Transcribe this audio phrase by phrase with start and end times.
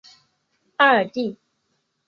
[0.77, 1.37] 阿尔蒂。